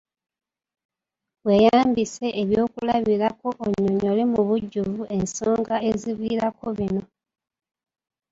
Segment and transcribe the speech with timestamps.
[1.45, 7.03] Weeyambise ebyokulabirako onnyonnyole mu bujjuvu ensonga eziviirako bino.